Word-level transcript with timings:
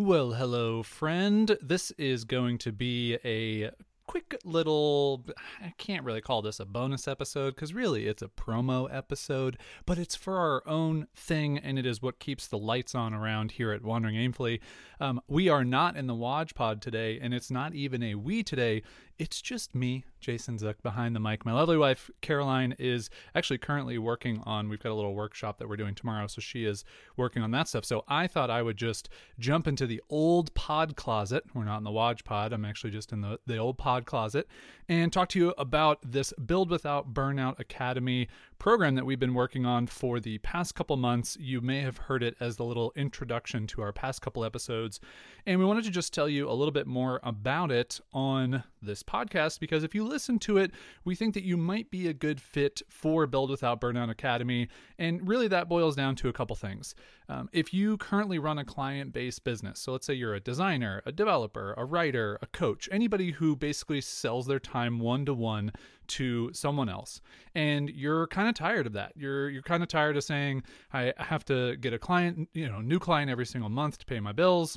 Well, 0.00 0.32
hello, 0.32 0.82
friend. 0.82 1.58
This 1.60 1.90
is 1.98 2.24
going 2.24 2.56
to 2.60 2.72
be 2.72 3.18
a 3.22 3.68
quick 4.06 4.34
little 4.44 5.26
I 5.62 5.74
can't 5.76 6.04
really 6.04 6.22
call 6.22 6.40
this 6.40 6.58
a 6.58 6.64
bonus 6.64 7.06
episode 7.06 7.54
because 7.54 7.74
really 7.74 8.06
it's 8.06 8.22
a 8.22 8.28
promo 8.28 8.88
episode, 8.90 9.58
but 9.84 9.98
it's 9.98 10.16
for 10.16 10.38
our 10.38 10.66
own 10.66 11.06
thing 11.14 11.58
and 11.58 11.78
it 11.78 11.84
is 11.84 12.00
what 12.00 12.18
keeps 12.18 12.46
the 12.46 12.56
lights 12.56 12.94
on 12.94 13.12
around 13.12 13.52
here 13.52 13.72
at 13.72 13.84
Wandering 13.84 14.16
Aimfully. 14.16 14.60
Um, 15.00 15.20
we 15.28 15.50
are 15.50 15.64
not 15.64 15.96
in 15.96 16.06
the 16.06 16.14
Waj 16.14 16.54
Pod 16.54 16.80
today, 16.80 17.20
and 17.20 17.34
it's 17.34 17.50
not 17.50 17.74
even 17.74 18.02
a 18.02 18.14
we 18.14 18.42
today. 18.42 18.82
It's 19.20 19.42
just 19.42 19.74
me, 19.74 20.06
Jason 20.18 20.56
Zook, 20.56 20.82
behind 20.82 21.14
the 21.14 21.20
mic. 21.20 21.44
My 21.44 21.52
lovely 21.52 21.76
wife, 21.76 22.10
Caroline, 22.22 22.74
is 22.78 23.10
actually 23.34 23.58
currently 23.58 23.98
working 23.98 24.42
on, 24.46 24.70
we've 24.70 24.82
got 24.82 24.92
a 24.92 24.94
little 24.94 25.14
workshop 25.14 25.58
that 25.58 25.68
we're 25.68 25.76
doing 25.76 25.94
tomorrow, 25.94 26.26
so 26.26 26.40
she 26.40 26.64
is 26.64 26.86
working 27.18 27.42
on 27.42 27.50
that 27.50 27.68
stuff. 27.68 27.84
So 27.84 28.02
I 28.08 28.26
thought 28.26 28.48
I 28.48 28.62
would 28.62 28.78
just 28.78 29.10
jump 29.38 29.68
into 29.68 29.86
the 29.86 30.00
old 30.08 30.54
pod 30.54 30.96
closet. 30.96 31.44
We're 31.52 31.64
not 31.64 31.76
in 31.76 31.84
the 31.84 31.90
Waj 31.90 32.24
Pod, 32.24 32.54
I'm 32.54 32.64
actually 32.64 32.92
just 32.92 33.12
in 33.12 33.20
the, 33.20 33.38
the 33.46 33.58
old 33.58 33.76
pod 33.76 34.06
closet, 34.06 34.48
and 34.88 35.12
talk 35.12 35.28
to 35.30 35.38
you 35.38 35.50
about 35.58 35.98
this 36.02 36.32
Build 36.46 36.70
Without 36.70 37.12
Burnout 37.12 37.58
Academy 37.58 38.26
program 38.58 38.94
that 38.94 39.04
we've 39.04 39.20
been 39.20 39.34
working 39.34 39.66
on 39.66 39.86
for 39.86 40.18
the 40.18 40.38
past 40.38 40.74
couple 40.74 40.96
months. 40.96 41.36
You 41.38 41.60
may 41.60 41.82
have 41.82 41.98
heard 41.98 42.22
it 42.22 42.36
as 42.40 42.56
the 42.56 42.64
little 42.64 42.90
introduction 42.96 43.66
to 43.66 43.82
our 43.82 43.92
past 43.92 44.22
couple 44.22 44.46
episodes. 44.46 44.98
And 45.44 45.58
we 45.58 45.66
wanted 45.66 45.84
to 45.84 45.90
just 45.90 46.14
tell 46.14 46.28
you 46.28 46.48
a 46.48 46.52
little 46.52 46.72
bit 46.72 46.86
more 46.86 47.20
about 47.22 47.70
it 47.70 48.00
on 48.14 48.64
this 48.82 49.02
podcast 49.02 49.60
because 49.60 49.84
if 49.84 49.94
you 49.94 50.04
listen 50.04 50.38
to 50.40 50.58
it, 50.58 50.72
we 51.04 51.14
think 51.14 51.34
that 51.34 51.44
you 51.44 51.56
might 51.56 51.90
be 51.90 52.08
a 52.08 52.12
good 52.12 52.40
fit 52.40 52.82
for 52.88 53.26
Build 53.26 53.50
Without 53.50 53.80
Burnout 53.80 54.10
Academy. 54.10 54.68
And 54.98 55.26
really, 55.26 55.48
that 55.48 55.68
boils 55.68 55.96
down 55.96 56.16
to 56.16 56.28
a 56.28 56.32
couple 56.32 56.56
things. 56.56 56.94
Um, 57.28 57.48
if 57.52 57.72
you 57.72 57.96
currently 57.96 58.38
run 58.38 58.58
a 58.58 58.64
client 58.64 59.12
based 59.12 59.44
business, 59.44 59.80
so 59.80 59.92
let's 59.92 60.06
say 60.06 60.14
you're 60.14 60.34
a 60.34 60.40
designer, 60.40 61.02
a 61.06 61.12
developer, 61.12 61.74
a 61.76 61.84
writer, 61.84 62.38
a 62.42 62.46
coach, 62.46 62.88
anybody 62.90 63.30
who 63.30 63.54
basically 63.56 64.00
sells 64.00 64.46
their 64.46 64.58
time 64.58 64.98
one 64.98 65.24
to 65.26 65.34
one 65.34 65.72
to 66.10 66.50
someone 66.52 66.88
else 66.88 67.20
and 67.54 67.88
you're 67.90 68.26
kind 68.26 68.48
of 68.48 68.54
tired 68.54 68.84
of 68.84 68.92
that 68.94 69.12
you're 69.14 69.48
you're 69.48 69.62
kind 69.62 69.80
of 69.80 69.88
tired 69.88 70.16
of 70.16 70.24
saying 70.24 70.60
i 70.92 71.12
have 71.18 71.44
to 71.44 71.76
get 71.76 71.92
a 71.92 71.98
client 72.00 72.48
you 72.52 72.68
know 72.68 72.80
new 72.80 72.98
client 72.98 73.30
every 73.30 73.46
single 73.46 73.70
month 73.70 73.96
to 73.96 74.04
pay 74.04 74.18
my 74.18 74.32
bills 74.32 74.76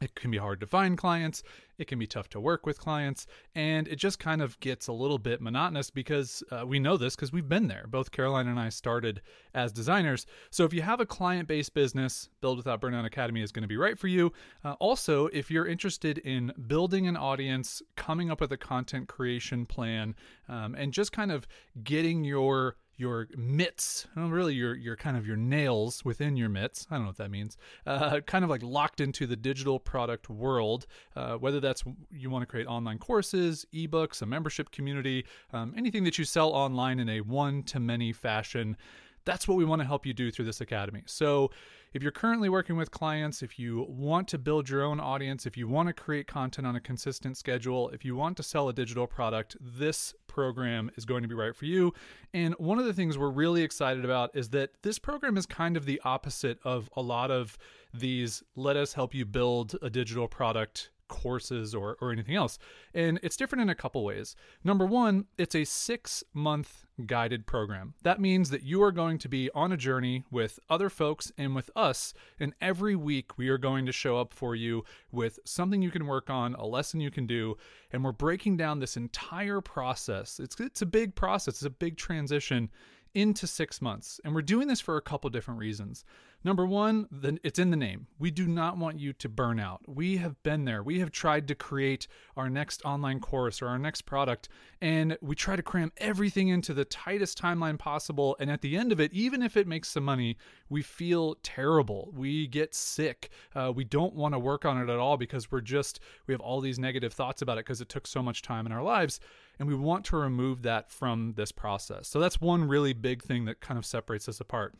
it 0.00 0.14
can 0.14 0.30
be 0.30 0.36
hard 0.36 0.60
to 0.60 0.66
find 0.66 0.98
clients. 0.98 1.42
It 1.78 1.86
can 1.86 1.98
be 1.98 2.06
tough 2.06 2.28
to 2.30 2.40
work 2.40 2.66
with 2.66 2.78
clients. 2.78 3.26
And 3.54 3.88
it 3.88 3.96
just 3.96 4.18
kind 4.18 4.42
of 4.42 4.58
gets 4.60 4.88
a 4.88 4.92
little 4.92 5.18
bit 5.18 5.40
monotonous 5.40 5.90
because 5.90 6.42
uh, 6.50 6.66
we 6.66 6.78
know 6.78 6.96
this 6.96 7.16
because 7.16 7.32
we've 7.32 7.48
been 7.48 7.68
there. 7.68 7.86
Both 7.88 8.10
Caroline 8.10 8.46
and 8.46 8.58
I 8.58 8.68
started 8.68 9.22
as 9.54 9.72
designers. 9.72 10.26
So 10.50 10.64
if 10.64 10.74
you 10.74 10.82
have 10.82 11.00
a 11.00 11.06
client 11.06 11.48
based 11.48 11.72
business, 11.72 12.28
Build 12.40 12.58
Without 12.58 12.80
Burnout 12.80 13.06
Academy 13.06 13.42
is 13.42 13.52
going 13.52 13.62
to 13.62 13.68
be 13.68 13.76
right 13.76 13.98
for 13.98 14.08
you. 14.08 14.32
Uh, 14.64 14.72
also, 14.74 15.26
if 15.28 15.50
you're 15.50 15.66
interested 15.66 16.18
in 16.18 16.52
building 16.66 17.06
an 17.06 17.16
audience, 17.16 17.82
coming 17.96 18.30
up 18.30 18.40
with 18.40 18.52
a 18.52 18.58
content 18.58 19.08
creation 19.08 19.64
plan, 19.64 20.14
um, 20.48 20.74
and 20.74 20.92
just 20.92 21.12
kind 21.12 21.32
of 21.32 21.46
getting 21.82 22.24
your 22.24 22.76
your 22.96 23.28
mitts, 23.36 24.06
really 24.16 24.54
your 24.54 24.74
your 24.74 24.96
kind 24.96 25.16
of 25.16 25.26
your 25.26 25.36
nails 25.36 26.04
within 26.04 26.36
your 26.36 26.48
mitts. 26.48 26.86
I 26.90 26.94
don't 26.94 27.04
know 27.04 27.08
what 27.08 27.18
that 27.18 27.30
means. 27.30 27.56
Uh, 27.86 28.20
kind 28.20 28.44
of 28.44 28.50
like 28.50 28.62
locked 28.62 29.00
into 29.00 29.26
the 29.26 29.36
digital 29.36 29.78
product 29.78 30.30
world. 30.30 30.86
Uh, 31.14 31.36
whether 31.36 31.60
that's 31.60 31.84
you 32.10 32.30
want 32.30 32.42
to 32.42 32.46
create 32.46 32.66
online 32.66 32.98
courses, 32.98 33.66
ebooks, 33.74 34.22
a 34.22 34.26
membership 34.26 34.70
community, 34.70 35.24
um, 35.52 35.74
anything 35.76 36.04
that 36.04 36.18
you 36.18 36.24
sell 36.24 36.50
online 36.50 36.98
in 36.98 37.08
a 37.08 37.20
one 37.20 37.62
to 37.64 37.80
many 37.80 38.12
fashion. 38.12 38.76
That's 39.24 39.48
what 39.48 39.56
we 39.56 39.64
want 39.64 39.82
to 39.82 39.86
help 39.86 40.06
you 40.06 40.14
do 40.14 40.30
through 40.30 40.44
this 40.44 40.60
academy. 40.60 41.02
So, 41.06 41.50
if 41.96 42.02
you're 42.02 42.12
currently 42.12 42.50
working 42.50 42.76
with 42.76 42.90
clients, 42.90 43.42
if 43.42 43.58
you 43.58 43.86
want 43.88 44.28
to 44.28 44.36
build 44.36 44.68
your 44.68 44.82
own 44.82 45.00
audience, 45.00 45.46
if 45.46 45.56
you 45.56 45.66
want 45.66 45.86
to 45.86 45.94
create 45.94 46.26
content 46.26 46.66
on 46.66 46.76
a 46.76 46.80
consistent 46.80 47.38
schedule, 47.38 47.88
if 47.88 48.04
you 48.04 48.14
want 48.14 48.36
to 48.36 48.42
sell 48.42 48.68
a 48.68 48.72
digital 48.74 49.06
product, 49.06 49.56
this 49.58 50.14
program 50.26 50.90
is 50.96 51.06
going 51.06 51.22
to 51.22 51.28
be 51.28 51.34
right 51.34 51.56
for 51.56 51.64
you. 51.64 51.94
And 52.34 52.54
one 52.58 52.78
of 52.78 52.84
the 52.84 52.92
things 52.92 53.16
we're 53.16 53.30
really 53.30 53.62
excited 53.62 54.04
about 54.04 54.36
is 54.36 54.50
that 54.50 54.72
this 54.82 54.98
program 54.98 55.38
is 55.38 55.46
kind 55.46 55.74
of 55.74 55.86
the 55.86 55.98
opposite 56.04 56.58
of 56.64 56.90
a 56.98 57.00
lot 57.00 57.30
of 57.30 57.56
these 57.94 58.42
let 58.56 58.76
us 58.76 58.92
help 58.92 59.14
you 59.14 59.24
build 59.24 59.74
a 59.80 59.88
digital 59.88 60.28
product 60.28 60.90
courses 61.08 61.74
or, 61.74 61.96
or 62.00 62.12
anything 62.12 62.34
else. 62.34 62.58
And 62.94 63.18
it's 63.22 63.36
different 63.36 63.62
in 63.62 63.68
a 63.68 63.74
couple 63.74 64.04
ways. 64.04 64.36
Number 64.64 64.86
one, 64.86 65.26
it's 65.38 65.54
a 65.54 65.64
six 65.64 66.24
month 66.34 66.84
guided 67.04 67.46
program. 67.46 67.94
That 68.02 68.20
means 68.20 68.50
that 68.50 68.62
you 68.62 68.82
are 68.82 68.92
going 68.92 69.18
to 69.18 69.28
be 69.28 69.50
on 69.54 69.72
a 69.72 69.76
journey 69.76 70.24
with 70.30 70.58
other 70.70 70.88
folks 70.88 71.30
and 71.36 71.54
with 71.54 71.70
us. 71.76 72.14
And 72.40 72.54
every 72.60 72.96
week 72.96 73.36
we 73.36 73.48
are 73.48 73.58
going 73.58 73.84
to 73.86 73.92
show 73.92 74.18
up 74.18 74.32
for 74.32 74.54
you 74.54 74.84
with 75.12 75.38
something 75.44 75.82
you 75.82 75.90
can 75.90 76.06
work 76.06 76.30
on, 76.30 76.54
a 76.54 76.64
lesson 76.64 77.00
you 77.00 77.10
can 77.10 77.26
do. 77.26 77.56
And 77.92 78.02
we're 78.02 78.12
breaking 78.12 78.56
down 78.56 78.78
this 78.78 78.96
entire 78.96 79.60
process. 79.60 80.40
It's, 80.40 80.58
it's 80.60 80.82
a 80.82 80.86
big 80.86 81.14
process, 81.14 81.54
it's 81.54 81.64
a 81.64 81.70
big 81.70 81.96
transition 81.96 82.70
into 83.14 83.46
six 83.46 83.80
months. 83.80 84.20
And 84.24 84.34
we're 84.34 84.42
doing 84.42 84.68
this 84.68 84.80
for 84.80 84.98
a 84.98 85.02
couple 85.02 85.30
different 85.30 85.58
reasons. 85.58 86.04
Number 86.46 86.64
one, 86.64 87.08
the, 87.10 87.40
it's 87.42 87.58
in 87.58 87.70
the 87.70 87.76
name. 87.76 88.06
We 88.20 88.30
do 88.30 88.46
not 88.46 88.78
want 88.78 89.00
you 89.00 89.12
to 89.14 89.28
burn 89.28 89.58
out. 89.58 89.80
We 89.88 90.18
have 90.18 90.40
been 90.44 90.64
there. 90.64 90.80
We 90.80 91.00
have 91.00 91.10
tried 91.10 91.48
to 91.48 91.56
create 91.56 92.06
our 92.36 92.48
next 92.48 92.84
online 92.84 93.18
course 93.18 93.60
or 93.60 93.66
our 93.66 93.80
next 93.80 94.02
product, 94.02 94.48
and 94.80 95.18
we 95.20 95.34
try 95.34 95.56
to 95.56 95.62
cram 95.64 95.90
everything 95.96 96.46
into 96.46 96.72
the 96.72 96.84
tightest 96.84 97.36
timeline 97.36 97.76
possible. 97.76 98.36
And 98.38 98.48
at 98.48 98.60
the 98.60 98.76
end 98.76 98.92
of 98.92 99.00
it, 99.00 99.12
even 99.12 99.42
if 99.42 99.56
it 99.56 99.66
makes 99.66 99.88
some 99.88 100.04
money, 100.04 100.36
we 100.68 100.82
feel 100.82 101.34
terrible. 101.42 102.12
We 102.14 102.46
get 102.46 102.76
sick. 102.76 103.30
Uh, 103.52 103.72
we 103.74 103.82
don't 103.82 104.14
want 104.14 104.32
to 104.32 104.38
work 104.38 104.64
on 104.64 104.80
it 104.80 104.88
at 104.88 105.00
all 105.00 105.16
because 105.16 105.50
we're 105.50 105.60
just, 105.62 105.98
we 106.28 106.32
have 106.32 106.40
all 106.40 106.60
these 106.60 106.78
negative 106.78 107.12
thoughts 107.12 107.42
about 107.42 107.58
it 107.58 107.64
because 107.64 107.80
it 107.80 107.88
took 107.88 108.06
so 108.06 108.22
much 108.22 108.42
time 108.42 108.66
in 108.66 108.72
our 108.72 108.84
lives. 108.84 109.18
And 109.58 109.66
we 109.66 109.74
want 109.74 110.04
to 110.04 110.16
remove 110.16 110.62
that 110.62 110.92
from 110.92 111.32
this 111.36 111.50
process. 111.50 112.06
So 112.06 112.20
that's 112.20 112.40
one 112.40 112.68
really 112.68 112.92
big 112.92 113.24
thing 113.24 113.46
that 113.46 113.60
kind 113.60 113.78
of 113.78 113.84
separates 113.84 114.28
us 114.28 114.38
apart. 114.38 114.76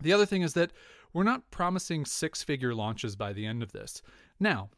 The 0.00 0.12
other 0.12 0.26
thing 0.26 0.42
is 0.42 0.54
that 0.54 0.72
we're 1.12 1.22
not 1.22 1.50
promising 1.50 2.04
six 2.04 2.42
figure 2.42 2.74
launches 2.74 3.16
by 3.16 3.32
the 3.32 3.46
end 3.46 3.62
of 3.62 3.72
this. 3.72 4.02
Now, 4.40 4.70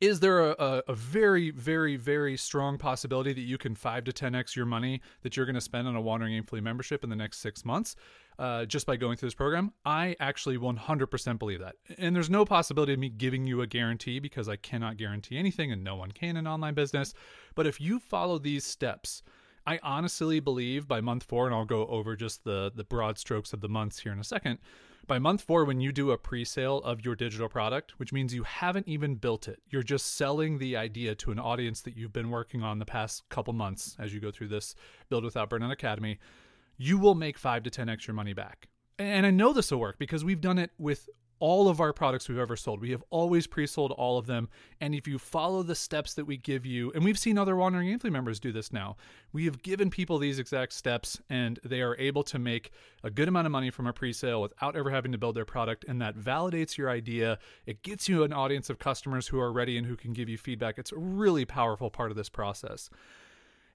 is 0.00 0.20
there 0.20 0.50
a, 0.50 0.82
a, 0.86 0.94
very, 0.94 1.50
very, 1.50 1.96
very 1.96 2.36
strong 2.36 2.78
possibility 2.78 3.32
that 3.32 3.40
you 3.40 3.58
can 3.58 3.74
5 3.74 4.04
to 4.04 4.12
10x 4.12 4.54
your 4.54 4.66
money 4.66 5.00
that 5.22 5.36
you're 5.36 5.46
going 5.46 5.56
to 5.56 5.60
spend 5.60 5.88
on 5.88 5.96
a 5.96 6.00
Wandering 6.00 6.40
Aimfully 6.40 6.62
membership 6.62 7.02
in 7.02 7.10
the 7.10 7.16
next 7.16 7.38
six 7.38 7.64
months 7.64 7.96
uh, 8.38 8.64
just 8.64 8.86
by 8.86 8.96
going 8.96 9.16
through 9.16 9.26
this 9.26 9.34
program? 9.34 9.72
I 9.84 10.14
actually 10.20 10.56
100% 10.56 11.38
believe 11.40 11.58
that. 11.60 11.74
And 11.98 12.14
there's 12.14 12.30
no 12.30 12.44
possibility 12.44 12.92
of 12.92 13.00
me 13.00 13.08
giving 13.08 13.46
you 13.46 13.60
a 13.60 13.66
guarantee 13.66 14.20
because 14.20 14.48
I 14.48 14.54
cannot 14.54 14.98
guarantee 14.98 15.36
anything 15.36 15.72
and 15.72 15.82
no 15.82 15.96
one 15.96 16.12
can 16.12 16.36
in 16.36 16.46
online 16.46 16.74
business. 16.74 17.12
But 17.56 17.66
if 17.66 17.80
you 17.80 17.98
follow 17.98 18.38
these 18.38 18.64
steps, 18.64 19.24
I 19.68 19.78
honestly 19.82 20.40
believe 20.40 20.88
by 20.88 21.02
month 21.02 21.24
four, 21.24 21.44
and 21.44 21.54
I'll 21.54 21.66
go 21.66 21.86
over 21.88 22.16
just 22.16 22.42
the 22.42 22.72
the 22.74 22.84
broad 22.84 23.18
strokes 23.18 23.52
of 23.52 23.60
the 23.60 23.68
months 23.68 23.98
here 23.98 24.12
in 24.12 24.18
a 24.18 24.24
second. 24.24 24.60
By 25.06 25.18
month 25.18 25.42
four, 25.42 25.66
when 25.66 25.78
you 25.78 25.92
do 25.92 26.10
a 26.10 26.16
pre-sale 26.16 26.78
of 26.78 27.04
your 27.04 27.14
digital 27.14 27.50
product, 27.50 27.98
which 27.98 28.10
means 28.10 28.32
you 28.32 28.44
haven't 28.44 28.88
even 28.88 29.16
built 29.16 29.46
it, 29.46 29.60
you're 29.68 29.82
just 29.82 30.16
selling 30.16 30.56
the 30.56 30.74
idea 30.78 31.14
to 31.16 31.32
an 31.32 31.38
audience 31.38 31.82
that 31.82 31.98
you've 31.98 32.14
been 32.14 32.30
working 32.30 32.62
on 32.62 32.78
the 32.78 32.86
past 32.86 33.28
couple 33.28 33.52
months 33.52 33.94
as 33.98 34.14
you 34.14 34.20
go 34.20 34.30
through 34.30 34.48
this 34.48 34.74
Build 35.10 35.22
Without 35.22 35.50
Burnout 35.50 35.72
Academy, 35.72 36.18
you 36.78 36.96
will 36.96 37.14
make 37.14 37.36
five 37.36 37.62
to 37.64 37.70
ten 37.70 37.90
extra 37.90 38.14
money 38.14 38.32
back. 38.32 38.68
And 38.98 39.26
I 39.26 39.30
know 39.30 39.52
this 39.52 39.70
will 39.70 39.80
work 39.80 39.98
because 39.98 40.24
we've 40.24 40.40
done 40.40 40.58
it 40.58 40.70
with 40.78 41.10
all 41.40 41.68
of 41.68 41.80
our 41.80 41.92
products 41.92 42.28
we've 42.28 42.38
ever 42.38 42.56
sold. 42.56 42.80
We 42.80 42.90
have 42.90 43.04
always 43.10 43.46
pre 43.46 43.66
sold 43.66 43.92
all 43.92 44.18
of 44.18 44.26
them. 44.26 44.48
And 44.80 44.94
if 44.94 45.06
you 45.06 45.18
follow 45.18 45.62
the 45.62 45.74
steps 45.74 46.14
that 46.14 46.24
we 46.24 46.36
give 46.36 46.66
you, 46.66 46.92
and 46.92 47.04
we've 47.04 47.18
seen 47.18 47.38
other 47.38 47.56
Wandering 47.56 47.88
Aimfully 47.88 48.12
members 48.12 48.40
do 48.40 48.52
this 48.52 48.72
now, 48.72 48.96
we 49.32 49.44
have 49.44 49.62
given 49.62 49.90
people 49.90 50.18
these 50.18 50.38
exact 50.38 50.72
steps 50.72 51.20
and 51.28 51.58
they 51.64 51.82
are 51.82 51.96
able 51.98 52.22
to 52.24 52.38
make 52.38 52.72
a 53.04 53.10
good 53.10 53.28
amount 53.28 53.46
of 53.46 53.52
money 53.52 53.70
from 53.70 53.86
a 53.86 53.92
pre 53.92 54.12
sale 54.12 54.42
without 54.42 54.76
ever 54.76 54.90
having 54.90 55.12
to 55.12 55.18
build 55.18 55.34
their 55.34 55.44
product. 55.44 55.84
And 55.88 56.00
that 56.02 56.16
validates 56.16 56.76
your 56.76 56.90
idea. 56.90 57.38
It 57.66 57.82
gets 57.82 58.08
you 58.08 58.24
an 58.24 58.32
audience 58.32 58.70
of 58.70 58.78
customers 58.78 59.28
who 59.28 59.38
are 59.40 59.52
ready 59.52 59.76
and 59.76 59.86
who 59.86 59.96
can 59.96 60.12
give 60.12 60.28
you 60.28 60.38
feedback. 60.38 60.78
It's 60.78 60.92
a 60.92 60.98
really 60.98 61.44
powerful 61.44 61.90
part 61.90 62.10
of 62.10 62.16
this 62.16 62.28
process. 62.28 62.90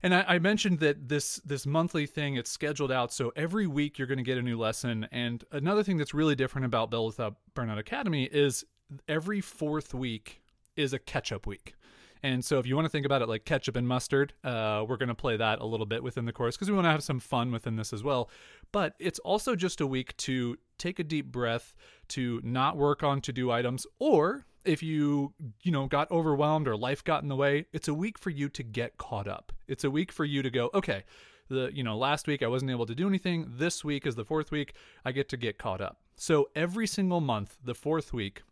And 0.03 0.13
I, 0.13 0.25
I, 0.27 0.39
mentioned 0.39 0.79
that 0.79 1.07
this 1.07 1.37
this 1.45 1.65
monthly 1.65 2.05
thing 2.05 2.35
it's 2.35 2.51
scheduled 2.51 2.91
out, 2.91 3.13
so 3.13 3.31
every 3.37 3.67
week 3.67 3.97
you're 3.97 4.07
going 4.07 4.17
to 4.17 4.23
get 4.23 4.37
a 4.37 4.41
new 4.41 4.59
lesson. 4.59 5.07
And 5.13 5.43
another 5.51 5.81
thing 5.81 5.97
that's 5.97 6.13
really 6.13 6.35
different 6.35 6.65
about 6.65 6.91
Build 6.91 7.07
Without 7.07 7.37
Burnout 7.55 7.79
Academy 7.79 8.25
is 8.25 8.65
every 9.07 9.39
fourth 9.39 9.93
week 9.93 10.41
is 10.75 10.91
a 10.91 10.99
catch 10.99 11.31
up 11.31 11.47
week. 11.47 11.75
And 12.21 12.43
so 12.43 12.57
if 12.57 12.65
you 12.65 12.75
want 12.75 12.85
to 12.85 12.89
think 12.89 13.05
about 13.05 13.21
it 13.21 13.27
like 13.27 13.43
ketchup 13.43 13.75
and 13.75 13.87
mustard, 13.87 14.33
uh, 14.43 14.85
we're 14.87 14.97
going 14.97 15.09
to 15.09 15.15
play 15.15 15.35
that 15.37 15.59
a 15.59 15.65
little 15.65 15.85
bit 15.85 16.01
within 16.03 16.25
the 16.25 16.31
course 16.31 16.55
because 16.55 16.69
we 16.69 16.75
want 16.75 16.85
to 16.85 16.91
have 16.91 17.03
some 17.03 17.19
fun 17.19 17.51
within 17.51 17.75
this 17.75 17.91
as 17.91 18.01
well. 18.01 18.29
But 18.71 18.95
it's 18.97 19.19
also 19.19 19.55
just 19.55 19.81
a 19.81 19.87
week 19.87 20.15
to 20.17 20.57
take 20.77 20.99
a 20.99 21.03
deep 21.03 21.31
breath, 21.31 21.75
to 22.09 22.39
not 22.43 22.77
work 22.77 23.03
on 23.03 23.19
to 23.21 23.33
do 23.33 23.51
items, 23.51 23.85
or 23.99 24.45
if 24.65 24.83
you 24.83 25.33
you 25.61 25.71
know 25.71 25.87
got 25.87 26.09
overwhelmed 26.11 26.67
or 26.67 26.75
life 26.75 27.03
got 27.03 27.23
in 27.23 27.29
the 27.29 27.35
way 27.35 27.65
it's 27.73 27.87
a 27.87 27.93
week 27.93 28.17
for 28.17 28.29
you 28.29 28.49
to 28.49 28.63
get 28.63 28.97
caught 28.97 29.27
up. 29.27 29.51
It's 29.67 29.83
a 29.83 29.91
week 29.91 30.11
for 30.11 30.25
you 30.25 30.41
to 30.41 30.49
go 30.49 30.69
okay 30.73 31.03
the 31.49 31.69
you 31.73 31.83
know 31.83 31.97
last 31.97 32.25
week 32.25 32.41
i 32.41 32.47
wasn't 32.47 32.71
able 32.71 32.85
to 32.85 32.95
do 32.95 33.07
anything. 33.07 33.45
This 33.47 33.83
week 33.83 34.07
is 34.07 34.15
the 34.15 34.25
fourth 34.25 34.51
week. 34.51 34.73
I 35.05 35.11
get 35.11 35.29
to 35.29 35.37
get 35.37 35.57
caught 35.57 35.81
up. 35.81 35.97
So 36.15 36.49
every 36.55 36.87
single 36.87 37.21
month 37.21 37.57
the 37.63 37.75
fourth 37.75 38.13
week 38.13 38.43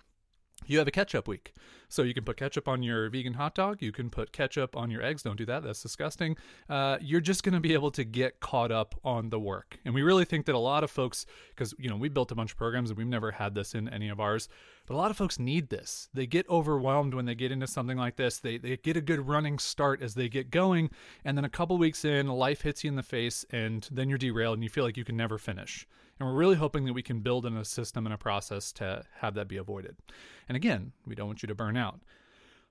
you 0.65 0.77
have 0.77 0.87
a 0.87 0.91
ketchup 0.91 1.27
week. 1.27 1.53
So 1.89 2.03
you 2.03 2.13
can 2.13 2.23
put 2.23 2.37
ketchup 2.37 2.69
on 2.69 2.81
your 2.83 3.09
vegan 3.09 3.33
hot 3.33 3.53
dog. 3.53 3.81
You 3.81 3.91
can 3.91 4.09
put 4.09 4.31
ketchup 4.31 4.77
on 4.77 4.89
your 4.89 5.03
eggs. 5.03 5.23
Don't 5.23 5.35
do 5.35 5.45
that. 5.47 5.61
That's 5.61 5.81
disgusting. 5.81 6.37
Uh, 6.69 6.97
you're 7.01 7.19
just 7.19 7.43
going 7.43 7.53
to 7.53 7.59
be 7.59 7.73
able 7.73 7.91
to 7.91 8.05
get 8.05 8.39
caught 8.39 8.71
up 8.71 8.95
on 9.03 9.29
the 9.29 9.39
work. 9.39 9.77
And 9.83 9.93
we 9.93 10.01
really 10.01 10.23
think 10.23 10.45
that 10.45 10.55
a 10.55 10.59
lot 10.59 10.85
of 10.85 10.89
folks, 10.89 11.25
because, 11.49 11.75
you 11.77 11.89
know, 11.89 11.97
we 11.97 12.07
built 12.07 12.31
a 12.31 12.35
bunch 12.35 12.51
of 12.51 12.57
programs 12.57 12.91
and 12.91 12.97
we've 12.97 13.07
never 13.07 13.31
had 13.31 13.55
this 13.55 13.75
in 13.75 13.89
any 13.89 14.07
of 14.07 14.21
ours, 14.21 14.47
but 14.85 14.93
a 14.93 14.97
lot 14.97 15.11
of 15.11 15.17
folks 15.17 15.37
need 15.37 15.69
this. 15.69 16.07
They 16.13 16.25
get 16.25 16.49
overwhelmed 16.49 17.13
when 17.13 17.25
they 17.25 17.35
get 17.35 17.51
into 17.51 17.67
something 17.67 17.97
like 17.97 18.15
this. 18.15 18.39
They, 18.39 18.57
they 18.57 18.77
get 18.77 18.95
a 18.95 19.01
good 19.01 19.27
running 19.27 19.59
start 19.59 20.01
as 20.01 20.13
they 20.13 20.29
get 20.29 20.49
going. 20.49 20.91
And 21.25 21.37
then 21.37 21.43
a 21.43 21.49
couple 21.49 21.77
weeks 21.77 22.05
in, 22.05 22.27
life 22.27 22.61
hits 22.61 22.85
you 22.85 22.89
in 22.89 22.95
the 22.95 23.03
face 23.03 23.45
and 23.51 23.85
then 23.91 24.07
you're 24.07 24.17
derailed 24.17 24.53
and 24.53 24.63
you 24.63 24.69
feel 24.69 24.85
like 24.85 24.95
you 24.95 25.03
can 25.03 25.17
never 25.17 25.37
finish. 25.37 25.85
And 26.21 26.29
we're 26.29 26.37
really 26.37 26.55
hoping 26.55 26.85
that 26.85 26.93
we 26.93 27.01
can 27.01 27.21
build 27.21 27.47
in 27.47 27.57
a 27.57 27.65
system 27.65 28.05
and 28.05 28.13
a 28.13 28.17
process 28.17 28.71
to 28.73 29.03
have 29.21 29.33
that 29.33 29.47
be 29.47 29.57
avoided. 29.57 29.95
And 30.47 30.55
again, 30.55 30.91
we 31.07 31.15
don't 31.15 31.25
want 31.25 31.41
you 31.41 31.47
to 31.47 31.55
burn 31.55 31.75
out. 31.75 31.99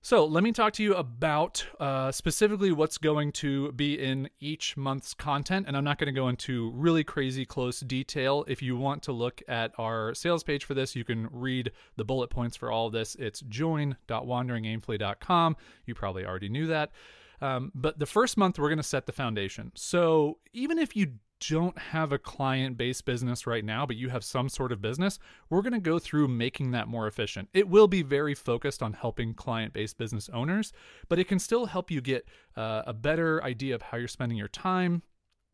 So, 0.03 0.25
let 0.25 0.45
me 0.45 0.53
talk 0.53 0.73
to 0.75 0.85
you 0.85 0.95
about 0.95 1.67
uh, 1.81 2.13
specifically 2.13 2.71
what's 2.71 2.97
going 2.97 3.33
to 3.33 3.73
be 3.73 3.99
in 3.99 4.31
each 4.39 4.77
month's 4.77 5.15
content. 5.15 5.67
And 5.67 5.77
I'm 5.77 5.83
not 5.83 5.99
going 5.99 6.07
to 6.07 6.19
go 6.19 6.29
into 6.29 6.71
really 6.77 7.03
crazy 7.03 7.45
close 7.45 7.81
detail. 7.81 8.45
If 8.47 8.63
you 8.63 8.77
want 8.77 9.03
to 9.03 9.13
look 9.13 9.43
at 9.49 9.73
our 9.79 10.15
sales 10.15 10.45
page 10.45 10.65
for 10.65 10.75
this, 10.75 10.95
you 10.95 11.03
can 11.03 11.29
read 11.33 11.73
the 11.97 12.05
bullet 12.05 12.31
points 12.31 12.57
for 12.57 12.71
all 12.71 12.87
of 12.87 12.93
this. 12.93 13.17
It's 13.17 13.41
join.wanderingaimfully.com. 13.41 15.57
You 15.87 15.95
probably 15.97 16.25
already 16.25 16.51
knew 16.51 16.69
that. 16.69 16.93
Um, 17.41 17.73
but 17.75 17.99
the 17.99 18.07
first 18.07 18.37
month, 18.37 18.61
we're 18.61 18.69
going 18.69 18.77
to 18.77 18.85
set 18.85 19.07
the 19.07 19.13
foundation. 19.13 19.73
So, 19.75 20.39
even 20.53 20.79
if 20.79 20.95
you 20.95 21.15
don't 21.49 21.79
have 21.79 22.13
a 22.13 22.19
client 22.19 22.77
based 22.77 23.05
business 23.05 23.47
right 23.47 23.65
now, 23.65 23.87
but 23.87 23.97
you 23.97 24.11
have 24.11 24.25
some 24.25 24.49
sort 24.49 24.73
of 24.73 24.81
business, 24.81 25.19
we're 25.49 25.63
going 25.63 25.73
to 25.73 25.81
go 25.81 25.99
through 25.99 26.29
making 26.29 26.71
that 26.73 26.89
more 26.89 27.07
efficient. 27.07 27.49
It 27.53 27.69
will 27.69 27.89
be 27.89 28.03
very 28.03 28.35
focused 28.35 28.83
on 28.83 28.93
helping 28.93 29.35
client 29.35 29.73
based 29.73 29.99
business 29.99 30.29
owners, 30.33 30.73
but 31.09 31.19
it 31.19 31.29
can 31.29 31.39
still 31.39 31.67
help 31.67 31.91
you 31.91 32.01
get 32.01 32.27
uh, 32.57 32.83
a 32.87 32.93
better 32.93 33.43
idea 33.43 33.75
of 33.75 33.83
how 33.83 33.99
you're 33.99 34.09
spending 34.09 34.39
your 34.39 34.49
time, 34.49 35.03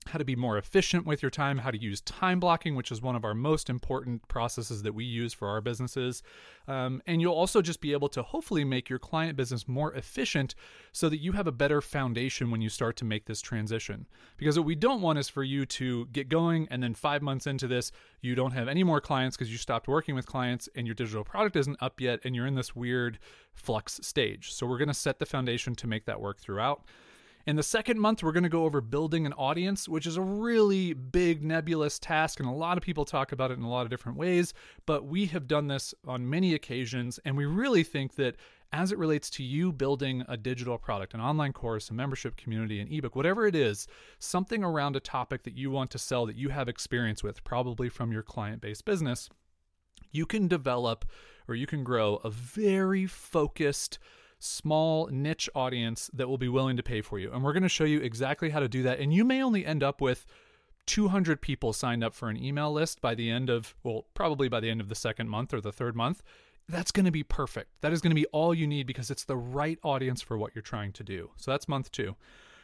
how 0.09 0.19
to 0.19 0.25
be 0.25 0.37
more 0.37 0.59
efficient 0.59 1.07
with 1.07 1.23
your 1.23 1.31
time, 1.31 1.59
how 1.59 1.71
to 1.71 1.81
use 1.81 2.01
time 2.03 2.41
blocking, 2.41 2.75
which 2.75 2.91
is 2.91 3.03
one 3.03 3.17
of 3.17 3.25
our 3.25 3.35
most 3.35 3.69
important 3.69 4.27
processes 4.29 4.83
that 4.83 4.95
we 4.95 5.05
use 5.05 5.33
for 5.33 5.49
our 5.49 5.61
businesses. 5.61 6.23
Um, 6.69 7.03
and 7.07 7.21
you'll 7.21 7.35
also 7.35 7.63
just 7.63 7.81
be 7.81 7.93
able 7.93 8.09
to 8.11 8.23
hopefully 8.23 8.65
make 8.65 8.89
your 8.89 8.99
client 8.99 9.37
business 9.37 9.69
more 9.69 9.93
efficient 9.95 10.55
so 10.93 11.09
that 11.09 11.19
you 11.19 11.33
have 11.33 11.47
a 11.47 11.53
better 11.53 11.81
foundation 11.81 12.51
when 12.51 12.61
you 12.61 12.69
start 12.69 12.97
to 12.97 13.05
make 13.05 13.27
this 13.27 13.41
transition. 13.41 14.07
Because 14.37 14.59
what 14.59 14.67
we 14.67 14.75
don't 14.75 15.01
want 15.01 15.19
is 15.19 15.29
for 15.29 15.45
you 15.45 15.67
to 15.67 16.07
get 16.07 16.29
going 16.29 16.67
and 16.71 16.83
then 16.83 16.95
five 16.95 17.23
months 17.23 17.47
into 17.47 17.67
this, 17.67 17.93
you 18.21 18.35
don't 18.35 18.53
have 18.53 18.69
any 18.69 18.85
more 18.85 19.01
clients 19.01 19.37
because 19.37 19.51
you 19.51 19.59
stopped 19.59 19.89
working 19.89 20.15
with 20.15 20.27
clients 20.27 20.69
and 20.75 20.87
your 20.87 20.95
digital 20.95 21.25
product 21.25 21.57
isn't 21.57 21.77
up 21.81 22.01
yet 22.01 22.21
and 22.25 22.35
you're 22.35 22.47
in 22.47 22.55
this 22.55 22.75
weird 22.75 23.19
flux 23.55 24.01
stage. 24.03 24.53
So 24.53 24.67
we're 24.67 24.79
going 24.79 24.89
to 24.89 24.95
set 24.95 25.19
the 25.19 25.27
foundation 25.27 25.75
to 25.77 25.87
make 25.87 26.05
that 26.07 26.21
work 26.21 26.39
throughout. 26.39 26.85
In 27.47 27.55
the 27.55 27.63
second 27.63 28.01
month, 28.01 28.25
we're 28.25 28.33
going 28.33 28.43
to 28.43 28.49
go 28.49 28.65
over 28.65 28.81
building 28.81 29.25
an 29.25 29.33
audience, 29.35 29.89
which 29.89 30.05
is 30.05 30.17
a 30.17 30.21
really 30.21 30.95
big, 30.95 31.45
nebulous 31.45 31.97
task, 31.97 32.41
and 32.41 32.49
a 32.49 32.53
lot 32.53 32.77
of 32.77 32.83
people 32.83 33.05
talk 33.05 33.31
about 33.31 33.53
it 33.53 33.57
in 33.57 33.63
a 33.63 33.71
lot 33.71 33.83
of 33.83 33.91
different 33.91 34.19
ways. 34.19 34.53
But 34.85 35.07
we 35.07 35.27
have 35.27 35.47
done 35.47 35.69
this 35.69 35.95
on 36.05 36.29
many 36.29 36.55
occasions, 36.55 37.21
and 37.25 37.37
we 37.37 37.47
really 37.47 37.85
think 37.85 38.17
that 38.17 38.35
as 38.73 38.91
it 38.91 38.99
relates 38.99 39.31
to 39.31 39.45
you 39.45 39.71
building 39.71 40.25
a 40.29 40.37
digital 40.37 40.77
product, 40.77 41.15
an 41.15 41.21
online 41.21 41.53
course, 41.53 41.89
a 41.89 41.95
membership 41.95 42.37
community, 42.37 42.81
an 42.81 42.89
ebook, 42.91 43.15
whatever 43.15 43.47
it 43.47 43.55
is, 43.55 43.87
something 44.19 44.65
around 44.65 44.97
a 44.97 45.01
topic 45.01 45.45
that 45.45 45.57
you 45.57 45.71
want 45.71 45.93
to 45.93 45.99
sell 45.99 46.27
that 46.27 46.35
you 46.35 46.49
have 46.49 46.69
experience 46.69 47.23
with, 47.23 47.45
probably 47.45 47.89
from 47.89 48.11
your 48.11 48.25
client 48.25 48.61
based 48.61 48.85
business, 48.85 49.31
you 50.11 50.27
can 50.27 50.49
develop 50.49 51.05
or 51.47 51.55
you 51.55 51.69
can 51.69 51.85
grow 51.85 52.17
a 52.25 52.31
very 52.31 53.07
focused, 53.07 54.01
small 54.39 55.09
niche 55.09 55.49
audience 55.55 56.11
that 56.13 56.29
will 56.29 56.39
be 56.39 56.49
willing 56.49 56.77
to 56.77 56.83
pay 56.83 57.01
for 57.01 57.19
you. 57.19 57.33
And 57.33 57.43
we're 57.43 57.53
going 57.53 57.63
to 57.63 57.69
show 57.69 57.85
you 57.85 58.01
exactly 58.01 58.51
how 58.51 58.61
to 58.61 58.69
do 58.69 58.83
that. 58.83 58.99
And 58.99 59.13
you 59.13 59.25
may 59.25 59.43
only 59.43 59.65
end 59.65 59.83
up 59.83 60.01
with 60.01 60.27
200 60.87 61.41
people 61.41 61.73
signed 61.73 62.05
up 62.05 62.15
for 62.15 62.29
an 62.29 62.43
email 62.43 62.73
list 62.73 63.01
by 63.01 63.15
the 63.15 63.31
end 63.31 63.51
of, 63.51 63.75
well, 63.83 64.07
probably 64.15 64.49
by 64.49 64.61
the 64.61 64.71
end 64.71 64.81
of 64.81 64.89
the 64.89 64.95
second 64.95 65.29
month 65.29 65.53
or 65.53 65.61
the 65.61 65.73
third 65.73 65.97
month. 65.97 66.23
That's 66.69 66.91
going 66.91 67.07
to 67.07 67.13
be 67.13 67.23
perfect. 67.23 67.71
That 67.81 67.93
is 67.93 68.01
going 68.01 68.11
to 68.11 68.21
be 68.21 68.27
all 68.27 68.53
you 68.53 68.67
need 68.67 68.87
because 68.87 69.11
it's 69.11 69.25
the 69.25 69.37
right 69.37 69.79
audience 69.83 70.21
for 70.21 70.37
what 70.37 70.55
you're 70.55 70.63
trying 70.63 70.93
to 70.95 71.05
do. 71.05 71.31
So 71.37 71.51
that's 71.51 71.69
month 71.69 71.93
two. 71.93 72.17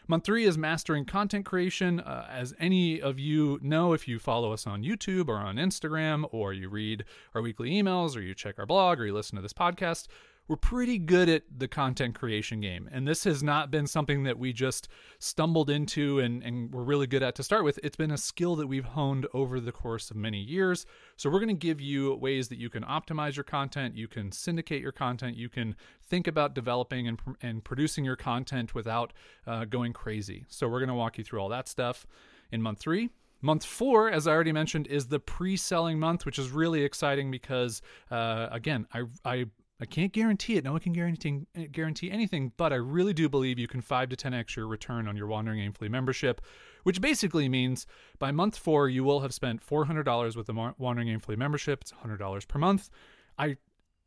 Month 0.08 0.24
three 0.24 0.44
is 0.44 0.58
mastering 0.58 1.04
content 1.04 1.46
creation. 1.46 2.00
Uh, 2.00 2.26
as 2.28 2.52
any 2.58 3.00
of 3.00 3.20
you 3.20 3.60
know, 3.62 3.92
if 3.92 4.08
you 4.08 4.18
follow 4.18 4.52
us 4.52 4.66
on 4.66 4.82
YouTube 4.82 5.28
or 5.28 5.36
on 5.36 5.56
Instagram, 5.56 6.24
or 6.32 6.52
you 6.52 6.68
read 6.68 7.04
our 7.34 7.42
weekly 7.42 7.70
emails, 7.70 8.16
or 8.16 8.20
you 8.20 8.34
check 8.34 8.58
our 8.58 8.66
blog, 8.66 8.98
or 8.98 9.06
you 9.06 9.14
listen 9.14 9.36
to 9.36 9.42
this 9.42 9.52
podcast, 9.52 10.08
we're 10.48 10.56
pretty 10.56 10.98
good 10.98 11.28
at 11.28 11.44
the 11.56 11.68
content 11.68 12.14
creation 12.14 12.60
game. 12.60 12.88
And 12.92 13.06
this 13.06 13.24
has 13.24 13.42
not 13.42 13.70
been 13.70 13.86
something 13.86 14.24
that 14.24 14.38
we 14.38 14.52
just 14.52 14.88
stumbled 15.18 15.70
into 15.70 16.18
and, 16.18 16.42
and 16.42 16.72
we're 16.72 16.82
really 16.82 17.06
good 17.06 17.22
at 17.22 17.36
to 17.36 17.42
start 17.42 17.64
with. 17.64 17.78
It's 17.82 17.96
been 17.96 18.10
a 18.10 18.18
skill 18.18 18.56
that 18.56 18.66
we've 18.66 18.84
honed 18.84 19.26
over 19.32 19.60
the 19.60 19.72
course 19.72 20.10
of 20.10 20.16
many 20.16 20.40
years. 20.40 20.84
So 21.16 21.30
we're 21.30 21.38
going 21.38 21.48
to 21.48 21.54
give 21.54 21.80
you 21.80 22.14
ways 22.16 22.48
that 22.48 22.58
you 22.58 22.68
can 22.68 22.82
optimize 22.82 23.36
your 23.36 23.44
content, 23.44 23.96
you 23.96 24.08
can 24.08 24.32
syndicate 24.32 24.82
your 24.82 24.92
content, 24.92 25.36
you 25.36 25.48
can 25.48 25.76
think 26.02 26.26
about 26.26 26.54
developing 26.54 27.06
and, 27.06 27.18
and 27.40 27.62
producing 27.62 28.04
your 28.04 28.16
content 28.16 28.74
without 28.74 29.12
uh, 29.46 29.64
going 29.64 29.92
crazy. 29.92 30.44
So 30.48 30.68
we're 30.68 30.80
going 30.80 30.88
to 30.88 30.94
walk 30.94 31.18
you 31.18 31.24
through 31.24 31.40
all 31.40 31.48
that 31.50 31.68
stuff 31.68 32.06
in 32.50 32.60
month 32.60 32.80
three. 32.80 33.10
Month 33.44 33.64
four, 33.64 34.08
as 34.08 34.28
I 34.28 34.32
already 34.32 34.52
mentioned, 34.52 34.86
is 34.86 35.06
the 35.08 35.18
pre-selling 35.18 35.98
month, 35.98 36.24
which 36.24 36.38
is 36.38 36.50
really 36.50 36.84
exciting 36.84 37.28
because, 37.30 37.82
uh, 38.08 38.46
again, 38.52 38.86
I, 38.94 39.02
I 39.24 39.46
I 39.82 39.84
can't 39.84 40.12
guarantee 40.12 40.56
it. 40.56 40.62
No 40.62 40.70
one 40.70 40.80
can 40.80 40.92
guarantee 40.92 41.44
eh, 41.56 41.66
guarantee 41.66 42.08
anything, 42.08 42.52
but 42.56 42.72
I 42.72 42.76
really 42.76 43.12
do 43.12 43.28
believe 43.28 43.58
you 43.58 43.66
can 43.66 43.80
five 43.80 44.10
to 44.10 44.16
ten 44.16 44.32
x 44.32 44.54
your 44.54 44.68
return 44.68 45.08
on 45.08 45.16
your 45.16 45.26
Wandering 45.26 45.58
Aimfully 45.58 45.90
membership, 45.90 46.40
which 46.84 47.00
basically 47.00 47.48
means 47.48 47.84
by 48.20 48.30
month 48.30 48.56
four 48.56 48.88
you 48.88 49.02
will 49.02 49.18
have 49.20 49.34
spent 49.34 49.60
four 49.60 49.84
hundred 49.86 50.04
dollars 50.04 50.36
with 50.36 50.46
the 50.46 50.74
Wandering 50.78 51.08
Aimfully 51.08 51.36
membership. 51.36 51.80
It's 51.80 51.90
hundred 51.90 52.18
dollars 52.18 52.44
per 52.44 52.60
month. 52.60 52.90
I 53.36 53.56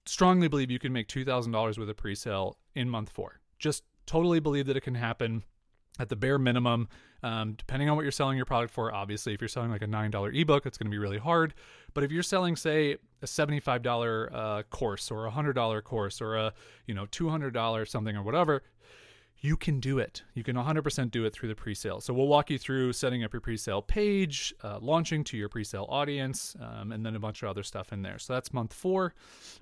strongly 0.05 0.47
believe 0.47 0.71
you 0.71 0.79
can 0.79 0.93
make 0.93 1.09
two 1.09 1.25
thousand 1.25 1.51
dollars 1.51 1.77
with 1.77 1.89
a 1.89 1.93
pre-sale 1.93 2.57
in 2.73 2.89
month 2.89 3.09
four. 3.09 3.41
Just 3.59 3.83
totally 4.05 4.39
believe 4.39 4.67
that 4.67 4.77
it 4.77 4.81
can 4.81 4.95
happen 4.95 5.43
at 5.99 6.09
the 6.09 6.15
bare 6.15 6.37
minimum, 6.37 6.87
um, 7.23 7.53
depending 7.53 7.89
on 7.89 7.95
what 7.95 8.03
you're 8.03 8.11
selling 8.11 8.37
your 8.37 8.45
product 8.45 8.73
for. 8.73 8.93
Obviously, 8.93 9.33
if 9.33 9.41
you're 9.41 9.47
selling 9.47 9.71
like 9.71 9.81
a 9.81 9.87
$9 9.87 10.39
ebook, 10.41 10.65
it's 10.65 10.77
going 10.77 10.87
to 10.87 10.91
be 10.91 10.97
really 10.97 11.17
hard. 11.17 11.53
But 11.93 12.03
if 12.03 12.11
you're 12.11 12.23
selling, 12.23 12.55
say, 12.55 12.97
a 13.21 13.25
$75 13.25 14.33
uh, 14.33 14.63
course 14.63 15.11
or 15.11 15.25
a 15.25 15.31
$100 15.31 15.83
course 15.83 16.21
or 16.21 16.35
a 16.35 16.53
you 16.85 16.93
know 16.93 17.05
$200 17.07 17.87
something 17.87 18.15
or 18.15 18.23
whatever, 18.23 18.61
you 19.39 19.57
can 19.57 19.79
do 19.79 19.99
it. 19.99 20.23
You 20.33 20.43
can 20.43 20.55
100% 20.55 21.11
do 21.11 21.25
it 21.25 21.33
through 21.33 21.49
the 21.49 21.55
pre-sale. 21.55 22.01
So 22.01 22.13
we'll 22.13 22.27
walk 22.27 22.49
you 22.49 22.57
through 22.57 22.93
setting 22.93 23.23
up 23.23 23.33
your 23.33 23.41
pre-sale 23.41 23.81
page, 23.81 24.53
uh, 24.63 24.79
launching 24.81 25.23
to 25.25 25.37
your 25.37 25.49
pre-sale 25.49 25.85
audience, 25.89 26.55
um, 26.59 26.91
and 26.91 27.05
then 27.05 27.15
a 27.15 27.19
bunch 27.19 27.43
of 27.43 27.49
other 27.49 27.63
stuff 27.63 27.93
in 27.93 28.01
there. 28.01 28.17
So 28.17 28.33
that's 28.33 28.53
month 28.53 28.73
four. 28.73 29.13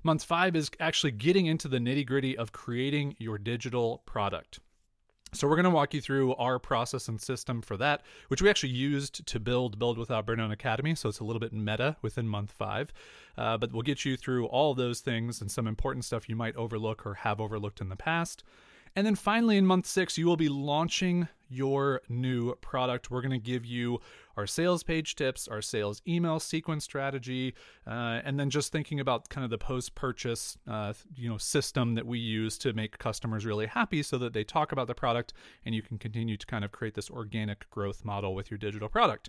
Month 0.02 0.24
five 0.24 0.56
is 0.56 0.70
actually 0.80 1.12
getting 1.12 1.46
into 1.46 1.68
the 1.68 1.78
nitty 1.78 2.06
gritty 2.06 2.36
of 2.36 2.52
creating 2.52 3.16
your 3.18 3.36
digital 3.36 4.02
product. 4.06 4.60
So 5.34 5.48
we're 5.48 5.56
going 5.56 5.64
to 5.64 5.70
walk 5.70 5.92
you 5.92 6.00
through 6.00 6.36
our 6.36 6.60
process 6.60 7.08
and 7.08 7.20
system 7.20 7.60
for 7.60 7.76
that, 7.78 8.02
which 8.28 8.40
we 8.40 8.48
actually 8.48 8.70
used 8.70 9.26
to 9.26 9.40
build 9.40 9.80
Build 9.80 9.98
Without 9.98 10.24
Burnout 10.26 10.52
Academy. 10.52 10.94
So 10.94 11.08
it's 11.08 11.18
a 11.18 11.24
little 11.24 11.40
bit 11.40 11.52
meta 11.52 11.96
within 12.02 12.28
month 12.28 12.52
five, 12.52 12.92
uh, 13.36 13.58
but 13.58 13.72
we'll 13.72 13.82
get 13.82 14.04
you 14.04 14.16
through 14.16 14.46
all 14.46 14.74
those 14.74 15.00
things 15.00 15.40
and 15.40 15.50
some 15.50 15.66
important 15.66 16.04
stuff 16.04 16.28
you 16.28 16.36
might 16.36 16.54
overlook 16.54 17.04
or 17.04 17.14
have 17.14 17.40
overlooked 17.40 17.80
in 17.80 17.88
the 17.88 17.96
past. 17.96 18.44
And 18.96 19.04
then 19.04 19.16
finally, 19.16 19.56
in 19.56 19.66
month 19.66 19.86
six, 19.86 20.16
you 20.16 20.26
will 20.26 20.36
be 20.36 20.48
launching 20.48 21.26
your 21.48 22.00
new 22.08 22.54
product. 22.56 23.10
We're 23.10 23.22
going 23.22 23.32
to 23.32 23.38
give 23.38 23.64
you 23.66 24.00
our 24.36 24.46
sales 24.46 24.82
page 24.82 25.14
tips, 25.14 25.48
our 25.48 25.62
sales 25.62 26.00
email 26.06 26.38
sequence 26.40 26.84
strategy, 26.84 27.54
uh, 27.86 28.20
and 28.24 28.38
then 28.38 28.50
just 28.50 28.72
thinking 28.72 29.00
about 29.00 29.28
kind 29.28 29.44
of 29.44 29.50
the 29.50 29.58
post-purchase, 29.58 30.58
uh, 30.68 30.92
you 31.16 31.28
know, 31.28 31.38
system 31.38 31.94
that 31.94 32.06
we 32.06 32.18
use 32.18 32.56
to 32.58 32.72
make 32.72 32.98
customers 32.98 33.44
really 33.44 33.66
happy, 33.66 34.02
so 34.02 34.16
that 34.18 34.32
they 34.32 34.44
talk 34.44 34.72
about 34.72 34.86
the 34.86 34.94
product, 34.94 35.32
and 35.64 35.74
you 35.74 35.82
can 35.82 35.98
continue 35.98 36.36
to 36.36 36.46
kind 36.46 36.64
of 36.64 36.72
create 36.72 36.94
this 36.94 37.10
organic 37.10 37.68
growth 37.70 38.04
model 38.04 38.34
with 38.34 38.50
your 38.50 38.58
digital 38.58 38.88
product. 38.88 39.28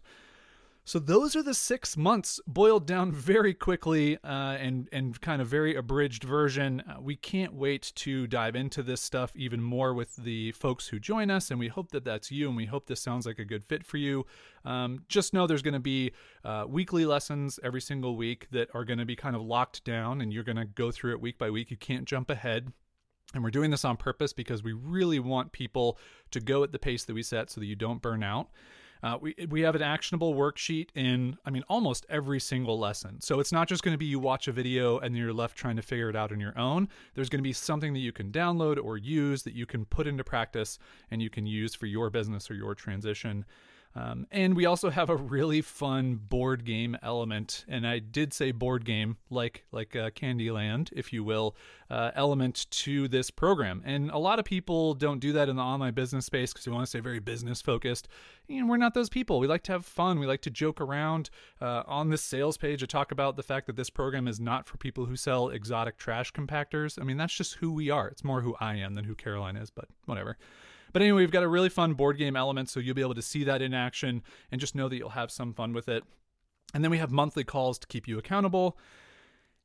So 0.87 0.99
those 0.99 1.35
are 1.35 1.41
the 1.41 1.55
six 1.55 1.97
months 1.97 2.39
boiled 2.45 2.85
down 2.85 3.11
very 3.11 3.55
quickly 3.55 4.19
uh, 4.23 4.57
and 4.59 4.87
and 4.91 5.19
kind 5.19 5.41
of 5.41 5.47
very 5.47 5.75
abridged 5.75 6.23
version. 6.23 6.81
Uh, 6.81 7.01
we 7.01 7.15
can't 7.15 7.55
wait 7.55 7.91
to 7.95 8.27
dive 8.27 8.55
into 8.55 8.83
this 8.83 9.01
stuff 9.01 9.31
even 9.35 9.63
more 9.63 9.95
with 9.95 10.15
the 10.15 10.51
folks 10.51 10.87
who 10.87 10.99
join 10.99 11.31
us, 11.31 11.49
and 11.49 11.59
we 11.59 11.69
hope 11.69 11.91
that 11.91 12.05
that's 12.05 12.31
you, 12.31 12.47
and 12.47 12.55
we 12.55 12.67
hope 12.67 12.85
this 12.85 13.01
sounds 13.01 13.25
like 13.25 13.39
a 13.39 13.45
good 13.45 13.65
fit 13.65 13.83
for 13.83 13.97
you. 13.97 14.27
Um, 14.63 15.03
just 15.09 15.33
know 15.33 15.47
there's 15.47 15.63
going 15.63 15.73
to 15.73 15.79
be 15.79 16.11
uh, 16.43 16.65
weekly 16.67 17.07
lessons 17.07 17.59
every 17.63 17.81
single 17.81 18.15
week 18.15 18.47
that 18.51 18.69
are 18.75 18.85
going 18.85 18.99
to 18.99 19.05
be 19.05 19.15
kind 19.15 19.35
of 19.35 19.41
locked 19.41 19.83
down, 19.85 20.21
and 20.21 20.31
you're 20.31 20.43
going 20.43 20.55
to 20.55 20.65
go 20.65 20.91
through 20.91 21.13
it 21.13 21.21
week 21.21 21.39
by 21.39 21.49
week. 21.49 21.71
You 21.71 21.77
can't 21.77 22.05
jump 22.05 22.29
ahead. 22.29 22.71
And 23.33 23.43
we're 23.43 23.49
doing 23.49 23.71
this 23.71 23.83
on 23.83 23.97
purpose 23.97 24.33
because 24.33 24.63
we 24.63 24.71
really 24.71 25.17
want 25.19 25.51
people 25.51 25.97
to 26.29 26.39
go 26.39 26.63
at 26.63 26.71
the 26.71 26.79
pace 26.79 27.03
that 27.05 27.15
we 27.15 27.23
set 27.23 27.49
so 27.49 27.59
that 27.59 27.65
you 27.65 27.75
don't 27.75 28.01
burn 28.01 28.23
out. 28.23 28.49
Uh, 29.05 29.19
we 29.21 29.35
we 29.51 29.61
have 29.61 29.75
an 29.75 29.83
actionable 29.83 30.33
worksheet 30.33 30.87
in 30.95 31.37
I 31.45 31.51
mean 31.51 31.63
almost 31.69 32.07
every 32.09 32.39
single 32.39 32.79
lesson. 32.79 33.21
So 33.21 33.39
it's 33.39 33.51
not 33.51 33.67
just 33.67 33.83
going 33.83 33.93
to 33.93 33.99
be 33.99 34.07
you 34.07 34.17
watch 34.17 34.47
a 34.47 34.51
video 34.51 34.97
and 34.97 35.15
you're 35.15 35.31
left 35.31 35.55
trying 35.55 35.75
to 35.75 35.83
figure 35.83 36.09
it 36.09 36.15
out 36.15 36.31
on 36.31 36.39
your 36.39 36.57
own. 36.57 36.89
There's 37.13 37.29
going 37.29 37.37
to 37.37 37.43
be 37.43 37.53
something 37.53 37.93
that 37.93 37.99
you 37.99 38.11
can 38.11 38.31
download 38.31 38.83
or 38.83 38.97
use 38.97 39.43
that 39.43 39.53
you 39.53 39.67
can 39.67 39.85
put 39.85 40.07
into 40.07 40.23
practice 40.23 40.79
and 41.11 41.21
you 41.21 41.29
can 41.29 41.45
use 41.45 41.75
for 41.75 41.85
your 41.85 42.09
business 42.09 42.49
or 42.49 42.55
your 42.55 42.73
transition. 42.73 43.45
Um, 43.95 44.27
and 44.29 44.57
we 44.57 44.65
also 44.65 44.89
have 44.89 45.09
a 45.09 45.15
really 45.15 45.61
fun 45.61 46.15
board 46.15 46.65
game 46.65 46.97
element, 47.01 47.63
and 47.67 47.87
I 47.87 47.99
did 47.99 48.33
say 48.33 48.51
board 48.51 48.83
game, 48.83 49.15
like 49.29 49.63
like 49.71 49.95
uh, 49.95 50.09
Candyland, 50.09 50.89
if 50.91 51.13
you 51.13 51.23
will, 51.23 51.55
uh, 51.89 52.11
element 52.13 52.67
to 52.71 53.07
this 53.07 53.31
program. 53.31 53.81
And 53.85 54.11
a 54.11 54.17
lot 54.17 54.37
of 54.37 54.43
people 54.43 54.95
don't 54.95 55.19
do 55.19 55.31
that 55.33 55.47
in 55.47 55.55
the 55.55 55.61
online 55.61 55.93
business 55.93 56.25
space 56.25 56.51
because 56.51 56.67
we 56.67 56.73
want 56.73 56.83
to 56.83 56.89
stay 56.89 56.99
very 56.99 57.19
business 57.19 57.61
focused. 57.61 58.09
And 58.49 58.69
we're 58.69 58.77
not 58.77 58.93
those 58.93 59.09
people. 59.09 59.39
We 59.39 59.47
like 59.47 59.63
to 59.63 59.71
have 59.71 59.85
fun. 59.85 60.19
We 60.19 60.27
like 60.27 60.41
to 60.41 60.49
joke 60.49 60.81
around. 60.81 61.29
Uh, 61.61 61.83
on 61.87 62.09
this 62.09 62.21
sales 62.21 62.57
page, 62.57 62.83
I 62.83 62.87
talk 62.87 63.13
about 63.13 63.37
the 63.37 63.43
fact 63.43 63.65
that 63.67 63.77
this 63.77 63.89
program 63.89 64.27
is 64.27 64.41
not 64.41 64.67
for 64.67 64.77
people 64.77 65.05
who 65.05 65.15
sell 65.15 65.49
exotic 65.49 65.97
trash 65.97 66.33
compactors. 66.33 66.99
I 66.99 67.05
mean, 67.05 67.17
that's 67.17 67.35
just 67.35 67.55
who 67.55 67.71
we 67.71 67.89
are. 67.89 68.09
It's 68.09 68.25
more 68.25 68.41
who 68.41 68.57
I 68.59 68.75
am 68.75 68.95
than 68.95 69.05
who 69.05 69.15
Caroline 69.15 69.55
is, 69.55 69.69
but 69.69 69.87
whatever. 70.05 70.37
But 70.95 71.01
anyway, 71.01 71.23
we've 71.23 71.29
got 71.29 71.43
a 71.43 71.49
really 71.49 71.67
fun 71.67 71.93
board 71.95 72.17
game 72.17 72.37
element, 72.37 72.69
so 72.69 72.79
you'll 72.79 72.95
be 72.95 73.01
able 73.01 73.15
to 73.15 73.21
see 73.21 73.43
that 73.43 73.61
in 73.61 73.73
action 73.73 74.23
and 74.49 74.61
just 74.61 74.75
know 74.75 74.87
that 74.87 74.95
you'll 74.95 75.09
have 75.09 75.29
some 75.29 75.53
fun 75.53 75.73
with 75.73 75.89
it. 75.89 76.05
And 76.73 76.81
then 76.81 76.89
we 76.89 76.99
have 76.99 77.11
monthly 77.11 77.43
calls 77.43 77.77
to 77.79 77.87
keep 77.87 78.07
you 78.07 78.17
accountable. 78.17 78.77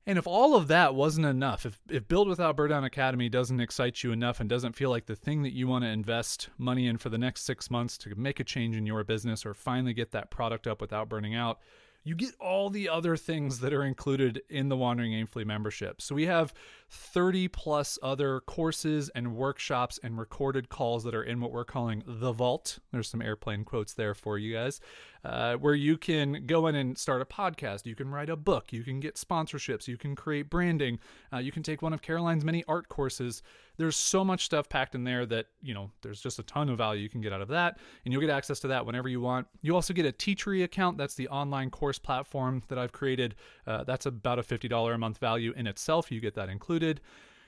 And 0.04 0.18
if 0.18 0.26
all 0.26 0.56
of 0.56 0.66
that 0.66 0.96
wasn't 0.96 1.26
enough, 1.26 1.64
if, 1.64 1.78
if 1.88 2.08
Build 2.08 2.26
Without 2.26 2.56
Burnout 2.56 2.84
Academy 2.84 3.28
doesn't 3.28 3.60
excite 3.60 4.02
you 4.02 4.10
enough 4.10 4.40
and 4.40 4.50
doesn't 4.50 4.74
feel 4.74 4.90
like 4.90 5.06
the 5.06 5.14
thing 5.14 5.44
that 5.44 5.52
you 5.52 5.68
want 5.68 5.84
to 5.84 5.88
invest 5.88 6.48
money 6.58 6.88
in 6.88 6.98
for 6.98 7.10
the 7.10 7.16
next 7.16 7.42
six 7.42 7.70
months 7.70 7.96
to 7.98 8.12
make 8.16 8.40
a 8.40 8.44
change 8.44 8.76
in 8.76 8.84
your 8.84 9.04
business 9.04 9.46
or 9.46 9.54
finally 9.54 9.94
get 9.94 10.10
that 10.10 10.32
product 10.32 10.66
up 10.66 10.80
without 10.80 11.08
burning 11.08 11.36
out, 11.36 11.60
you 12.02 12.14
get 12.14 12.34
all 12.40 12.70
the 12.70 12.88
other 12.88 13.16
things 13.16 13.60
that 13.60 13.72
are 13.74 13.84
included 13.84 14.42
in 14.48 14.68
the 14.68 14.76
Wandering 14.76 15.12
Aimfully 15.12 15.44
membership. 15.44 16.00
So 16.00 16.14
we 16.14 16.26
have 16.26 16.54
30 16.88 17.48
plus 17.48 17.98
other 18.02 18.40
courses 18.40 19.10
and 19.14 19.36
workshops 19.36 20.00
and 20.02 20.18
recorded 20.18 20.70
calls 20.70 21.04
that 21.04 21.14
are 21.14 21.22
in 21.22 21.40
what 21.40 21.52
we're 21.52 21.64
calling 21.64 22.02
the 22.06 22.32
vault. 22.32 22.78
There's 22.90 23.08
some 23.08 23.20
airplane 23.20 23.64
quotes 23.64 23.92
there 23.92 24.14
for 24.14 24.38
you 24.38 24.54
guys, 24.54 24.80
uh, 25.24 25.54
where 25.56 25.74
you 25.74 25.98
can 25.98 26.46
go 26.46 26.66
in 26.66 26.74
and 26.74 26.96
start 26.96 27.20
a 27.20 27.26
podcast. 27.26 27.84
You 27.84 27.94
can 27.94 28.08
write 28.08 28.30
a 28.30 28.36
book. 28.36 28.72
You 28.72 28.82
can 28.82 28.98
get 28.98 29.16
sponsorships. 29.16 29.86
You 29.86 29.98
can 29.98 30.16
create 30.16 30.48
branding. 30.48 30.98
Uh, 31.32 31.38
you 31.38 31.52
can 31.52 31.62
take 31.62 31.82
one 31.82 31.92
of 31.92 32.00
Caroline's 32.00 32.44
many 32.44 32.64
art 32.66 32.88
courses 32.88 33.42
there's 33.80 33.96
so 33.96 34.22
much 34.22 34.44
stuff 34.44 34.68
packed 34.68 34.94
in 34.94 35.04
there 35.04 35.24
that 35.24 35.46
you 35.62 35.72
know 35.72 35.90
there's 36.02 36.20
just 36.20 36.38
a 36.38 36.42
ton 36.42 36.68
of 36.68 36.76
value 36.76 37.00
you 37.00 37.08
can 37.08 37.22
get 37.22 37.32
out 37.32 37.40
of 37.40 37.48
that 37.48 37.78
and 38.04 38.12
you'll 38.12 38.20
get 38.20 38.28
access 38.28 38.60
to 38.60 38.68
that 38.68 38.84
whenever 38.84 39.08
you 39.08 39.22
want. 39.22 39.46
You 39.62 39.74
also 39.74 39.94
get 39.94 40.04
a 40.04 40.12
teachery 40.12 40.62
account. 40.62 40.98
That's 40.98 41.14
the 41.14 41.28
online 41.28 41.70
course 41.70 41.98
platform 41.98 42.62
that 42.68 42.78
i've 42.78 42.92
created. 42.92 43.36
Uh, 43.66 43.82
that's 43.84 44.04
about 44.04 44.38
a 44.38 44.42
$50 44.42 44.94
a 44.94 44.98
month 44.98 45.16
value 45.16 45.54
in 45.56 45.66
itself. 45.66 46.12
You 46.12 46.20
get 46.20 46.34
that 46.34 46.50
included. 46.50 47.00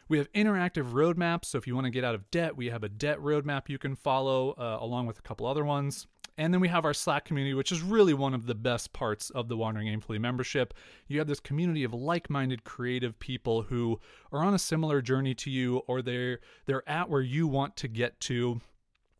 We 0.08 0.16
have 0.16 0.32
interactive 0.32 0.92
roadmaps 0.92 1.46
so 1.46 1.58
if 1.58 1.66
you 1.66 1.74
want 1.74 1.84
to 1.84 1.90
get 1.90 2.02
out 2.02 2.14
of 2.14 2.30
debt 2.30 2.56
we 2.56 2.70
have 2.70 2.82
a 2.82 2.88
debt 2.88 3.18
roadmap 3.18 3.68
you 3.68 3.78
can 3.78 3.94
follow 3.94 4.52
uh, 4.52 4.78
along 4.80 5.06
with 5.06 5.18
a 5.18 5.22
couple 5.22 5.46
other 5.46 5.66
ones 5.66 6.06
and 6.38 6.52
then 6.52 6.60
we 6.60 6.68
have 6.68 6.84
our 6.84 6.94
Slack 6.94 7.24
community, 7.24 7.54
which 7.54 7.72
is 7.72 7.82
really 7.82 8.14
one 8.14 8.34
of 8.34 8.46
the 8.46 8.54
best 8.54 8.92
parts 8.92 9.30
of 9.30 9.48
the 9.48 9.56
Wandering 9.56 9.88
Aimfully 9.88 10.20
membership. 10.20 10.72
You 11.06 11.18
have 11.18 11.28
this 11.28 11.40
community 11.40 11.84
of 11.84 11.92
like-minded 11.92 12.64
creative 12.64 13.18
people 13.18 13.62
who 13.62 14.00
are 14.32 14.42
on 14.42 14.54
a 14.54 14.58
similar 14.58 15.02
journey 15.02 15.34
to 15.34 15.50
you 15.50 15.78
or 15.86 16.00
they're 16.00 16.40
they're 16.66 16.88
at 16.88 17.10
where 17.10 17.20
you 17.20 17.46
want 17.46 17.76
to 17.76 17.88
get 17.88 18.18
to. 18.20 18.60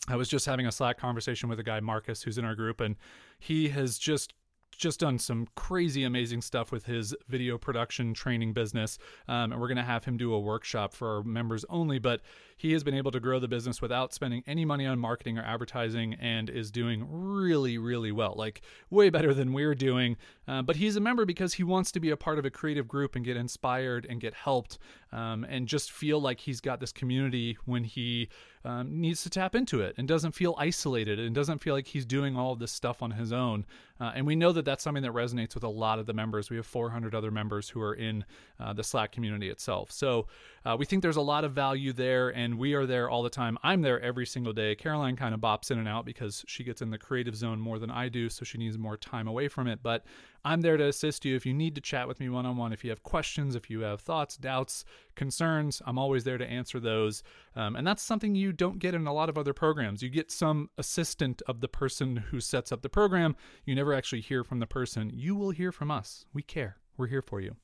I 0.08 0.16
was 0.16 0.28
just 0.28 0.46
having 0.46 0.66
a 0.66 0.72
Slack 0.72 0.98
conversation 0.98 1.48
with 1.48 1.60
a 1.60 1.62
guy 1.62 1.80
Marcus 1.80 2.22
who's 2.22 2.38
in 2.38 2.44
our 2.44 2.54
group 2.54 2.80
and 2.80 2.96
he 3.38 3.68
has 3.68 3.98
just 3.98 4.32
just 4.76 5.00
done 5.00 5.18
some 5.18 5.46
crazy 5.54 6.04
amazing 6.04 6.40
stuff 6.40 6.72
with 6.72 6.84
his 6.84 7.14
video 7.28 7.58
production 7.58 8.14
training 8.14 8.52
business 8.52 8.98
um, 9.28 9.52
and 9.52 9.60
we're 9.60 9.68
going 9.68 9.76
to 9.76 9.82
have 9.82 10.04
him 10.04 10.16
do 10.16 10.32
a 10.34 10.40
workshop 10.40 10.92
for 10.92 11.16
our 11.16 11.22
members 11.22 11.64
only 11.68 11.98
but 11.98 12.20
he 12.62 12.72
has 12.74 12.84
been 12.84 12.94
able 12.94 13.10
to 13.10 13.18
grow 13.18 13.40
the 13.40 13.48
business 13.48 13.82
without 13.82 14.14
spending 14.14 14.44
any 14.46 14.64
money 14.64 14.86
on 14.86 14.96
marketing 14.96 15.36
or 15.36 15.42
advertising 15.42 16.14
and 16.14 16.48
is 16.48 16.70
doing 16.70 17.04
really, 17.10 17.76
really 17.76 18.12
well, 18.12 18.34
like 18.36 18.62
way 18.88 19.10
better 19.10 19.34
than 19.34 19.52
we're 19.52 19.74
doing. 19.74 20.16
Uh, 20.46 20.62
but 20.62 20.76
he's 20.76 20.94
a 20.94 21.00
member 21.00 21.24
because 21.24 21.54
he 21.54 21.64
wants 21.64 21.90
to 21.90 21.98
be 21.98 22.10
a 22.10 22.16
part 22.16 22.38
of 22.38 22.44
a 22.44 22.50
creative 22.50 22.86
group 22.86 23.16
and 23.16 23.24
get 23.24 23.36
inspired 23.36 24.06
and 24.08 24.20
get 24.20 24.32
helped 24.32 24.78
um, 25.12 25.44
and 25.48 25.68
just 25.68 25.92
feel 25.92 26.20
like 26.20 26.40
he's 26.40 26.60
got 26.60 26.80
this 26.80 26.92
community 26.92 27.58
when 27.66 27.84
he 27.84 28.28
um, 28.64 29.00
needs 29.00 29.22
to 29.24 29.30
tap 29.30 29.54
into 29.54 29.80
it 29.80 29.94
and 29.98 30.06
doesn't 30.06 30.32
feel 30.32 30.54
isolated 30.58 31.18
and 31.18 31.34
doesn't 31.34 31.58
feel 31.58 31.74
like 31.74 31.86
he's 31.86 32.06
doing 32.06 32.36
all 32.36 32.52
of 32.52 32.58
this 32.58 32.72
stuff 32.72 33.02
on 33.02 33.10
his 33.10 33.32
own. 33.32 33.66
Uh, 34.00 34.12
and 34.14 34.26
we 34.26 34.34
know 34.34 34.52
that 34.52 34.64
that's 34.64 34.82
something 34.82 35.02
that 35.02 35.12
resonates 35.12 35.54
with 35.54 35.64
a 35.64 35.68
lot 35.68 35.98
of 35.98 36.06
the 36.06 36.12
members. 36.12 36.48
We 36.48 36.56
have 36.56 36.66
400 36.66 37.14
other 37.14 37.30
members 37.30 37.68
who 37.68 37.80
are 37.80 37.94
in 37.94 38.24
uh, 38.58 38.72
the 38.72 38.84
Slack 38.84 39.12
community 39.12 39.48
itself. 39.48 39.90
So 39.90 40.28
uh, 40.64 40.76
we 40.78 40.86
think 40.86 41.02
there's 41.02 41.16
a 41.16 41.20
lot 41.20 41.44
of 41.44 41.52
value 41.52 41.92
there, 41.92 42.30
and 42.30 42.58
we 42.58 42.74
are 42.74 42.86
there 42.86 43.10
all 43.10 43.22
the 43.22 43.30
time. 43.30 43.58
I'm 43.62 43.82
there 43.82 44.00
every 44.00 44.26
single 44.26 44.52
day. 44.52 44.74
Caroline 44.74 45.16
kind 45.16 45.34
of 45.34 45.40
bops 45.40 45.70
in 45.70 45.78
and 45.78 45.88
out 45.88 46.04
because 46.04 46.44
she 46.46 46.64
gets 46.64 46.82
in 46.82 46.90
the 46.90 46.98
creative 46.98 47.36
zone 47.36 47.60
more 47.60 47.78
than 47.78 47.90
I 47.90 48.08
do, 48.08 48.28
so 48.28 48.44
she 48.44 48.58
needs 48.58 48.78
more 48.78 48.96
time 48.96 49.28
away 49.28 49.48
from 49.48 49.66
it. 49.66 49.80
But 49.82 50.04
I'm 50.44 50.60
there 50.60 50.76
to 50.76 50.88
assist 50.88 51.24
you 51.24 51.36
if 51.36 51.46
you 51.46 51.54
need 51.54 51.74
to 51.76 51.80
chat 51.80 52.08
with 52.08 52.18
me 52.18 52.28
one 52.28 52.46
on 52.46 52.56
one. 52.56 52.72
If 52.72 52.84
you 52.84 52.90
have 52.90 53.02
questions, 53.02 53.54
if 53.54 53.70
you 53.70 53.80
have 53.80 54.00
thoughts, 54.00 54.36
doubts, 54.36 54.84
concerns, 55.14 55.80
I'm 55.86 55.98
always 55.98 56.24
there 56.24 56.38
to 56.38 56.46
answer 56.46 56.80
those. 56.80 57.22
Um, 57.54 57.76
and 57.76 57.86
that's 57.86 58.02
something 58.02 58.34
you 58.34 58.52
don't 58.52 58.78
get 58.78 58.94
in 58.94 59.06
a 59.06 59.12
lot 59.12 59.28
of 59.28 59.38
other 59.38 59.52
programs. 59.52 60.02
You 60.02 60.08
get 60.08 60.30
some 60.30 60.70
assistant 60.78 61.42
of 61.46 61.60
the 61.60 61.68
person 61.68 62.16
who 62.16 62.40
sets 62.40 62.72
up 62.72 62.82
the 62.82 62.88
program. 62.88 63.36
You 63.64 63.74
never 63.74 63.94
actually 63.94 64.22
hear 64.22 64.42
from 64.42 64.58
the 64.58 64.66
person. 64.66 65.10
You 65.14 65.36
will 65.36 65.50
hear 65.50 65.70
from 65.70 65.90
us. 65.90 66.24
We 66.32 66.42
care. 66.42 66.76
We're 66.96 67.06
here 67.06 67.22
for 67.22 67.40
you. 67.40 67.56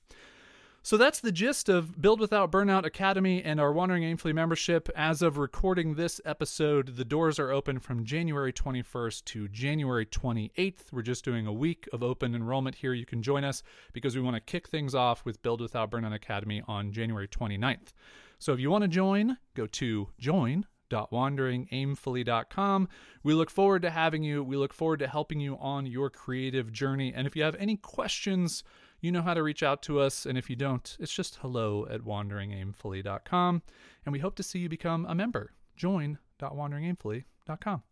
So 0.89 0.97
that's 0.97 1.21
the 1.21 1.31
gist 1.31 1.69
of 1.69 2.01
Build 2.01 2.19
Without 2.19 2.51
Burnout 2.51 2.87
Academy 2.87 3.43
and 3.43 3.61
our 3.61 3.75
Wandering 3.75 4.05
Aimfully 4.05 4.35
membership. 4.35 4.89
As 4.97 5.21
of 5.21 5.37
recording 5.37 5.97
this 5.97 6.19
episode, 6.25 6.97
the 6.97 7.05
doors 7.05 7.39
are 7.39 7.51
open 7.51 7.79
from 7.79 8.07
January 8.07 8.55
21st 8.55 9.23
to 9.27 9.49
January 9.49 10.07
28th. 10.07 10.91
We're 10.91 11.03
just 11.03 11.27
doing 11.27 11.47
a 11.47 11.53
week 11.53 11.91
of 11.93 12.03
open 12.03 12.35
enrollment 12.35 12.77
here. 12.77 12.95
You 12.95 13.05
can 13.05 13.23
join 13.23 13.45
us 13.45 13.63
because 13.93 14.17
we 14.17 14.23
want 14.23 14.37
to 14.37 14.41
kick 14.41 14.67
things 14.67 14.95
off 14.95 15.27
with 15.27 15.43
Build 15.43 15.61
Without 15.61 15.91
Burnout 15.91 16.15
Academy 16.15 16.63
on 16.67 16.91
January 16.91 17.29
29th. 17.29 17.93
So 18.39 18.55
if 18.55 18.61
you 18.61 18.71
want 18.71 18.81
to 18.81 18.89
join, 18.89 19.37
go 19.55 19.67
to 19.67 20.09
join.wanderingaimfully.com. 20.19 22.89
We 23.23 23.35
look 23.35 23.51
forward 23.51 23.83
to 23.83 23.91
having 23.91 24.23
you. 24.23 24.43
We 24.43 24.57
look 24.57 24.73
forward 24.73 25.01
to 25.01 25.07
helping 25.07 25.39
you 25.39 25.59
on 25.59 25.85
your 25.85 26.09
creative 26.09 26.73
journey. 26.73 27.13
And 27.15 27.27
if 27.27 27.37
you 27.37 27.43
have 27.43 27.57
any 27.57 27.77
questions, 27.77 28.65
you 29.01 29.13
know 29.13 29.23
how 29.23 29.35
to 29.35 29.43
reach 29.43 29.63
out 29.63 29.83
to 29.83 30.01
us. 30.01 30.27
And 30.27 30.37
if 30.37 30.51
you 30.51 30.57
don't, 30.57 30.97
it's 30.99 31.13
just 31.13 31.37
hello 31.37 31.87
at 31.91 32.01
wanderingaimfully.com. 32.03 33.63
And 34.05 34.13
we 34.13 34.19
hope 34.19 34.35
to 34.37 34.43
see 34.43 34.59
you 34.59 34.69
become 34.69 35.07
a 35.07 35.15
member. 35.15 35.53
Join.wanderingaimfully.com. 35.77 37.83